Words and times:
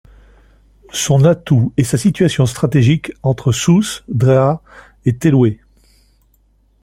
Son 0.91 1.25
atout 1.25 1.73
est 1.77 1.83
sa 1.83 1.95
situation 1.95 2.47
stratégique 2.47 3.11
entre 3.21 3.51
Souss, 3.51 4.03
Drâa 4.07 4.63
et 5.05 5.15
Telouet. 5.19 5.59